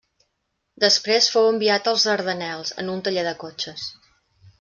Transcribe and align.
Després 0.83 1.27
fou 1.33 1.49
enviat 1.49 1.89
als 1.91 2.05
Dardanels 2.07 2.73
en 2.85 2.89
un 2.95 3.05
taller 3.09 3.27
de 3.29 3.35
cotxes. 3.45 3.85